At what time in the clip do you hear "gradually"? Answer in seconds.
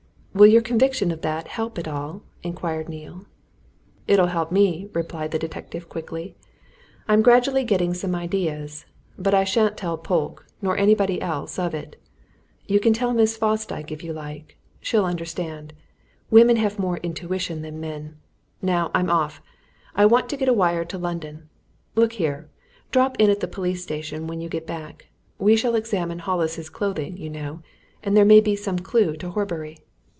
7.21-7.65